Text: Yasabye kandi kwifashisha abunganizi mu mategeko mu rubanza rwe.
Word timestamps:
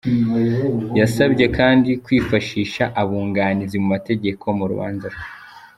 Yasabye 0.99 1.45
kandi 1.57 1.89
kwifashisha 2.03 2.83
abunganizi 3.01 3.75
mu 3.83 3.87
mategeko 3.95 4.45
mu 4.57 4.65
rubanza 4.69 5.07
rwe. 5.13 5.23